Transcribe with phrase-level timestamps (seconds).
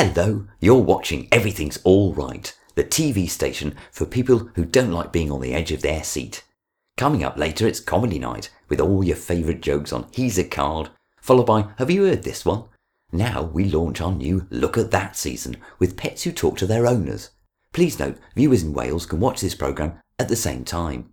[0.00, 5.28] Hello, you're watching Everything's All Right, the TV station for people who don't like being
[5.32, 6.44] on the edge of their seat.
[6.96, 10.90] Coming up later, it's comedy night with all your favourite jokes on He's a Card,
[11.20, 12.66] followed by Have you heard this one?
[13.10, 16.86] Now we launch our new Look at That season with pets who talk to their
[16.86, 17.30] owners.
[17.72, 21.10] Please note, viewers in Wales can watch this programme at the same time.